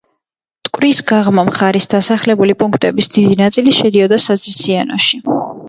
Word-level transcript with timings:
მტკვრის 0.67 1.01
გაღმა 1.11 1.43
მხარის 1.49 1.85
დასახლებული 1.91 2.57
პუნქტების 2.63 3.13
დიდი 3.19 3.39
ნაწილი, 3.45 3.77
შედიოდა 3.79 4.23
საციციანოში. 4.27 5.25